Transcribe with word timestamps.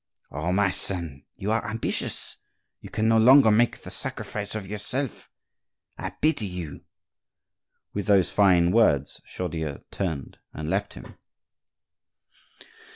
"Oh! 0.31 0.51
my 0.51 0.71
son; 0.71 1.25
you 1.35 1.51
are 1.51 1.63
ambitious, 1.69 2.37
you 2.79 2.89
can 2.89 3.07
no 3.07 3.19
longer 3.19 3.51
make 3.51 3.77
the 3.77 3.91
sacrifice 3.91 4.55
of 4.55 4.67
yourself!—I 4.67 6.09
pity 6.09 6.47
you!" 6.47 6.85
With 7.93 8.07
those 8.07 8.31
fine 8.31 8.71
words 8.71 9.21
Chaudieu 9.25 9.83
turned 9.91 10.39
and 10.53 10.71
left 10.71 10.95
him. 10.95 11.19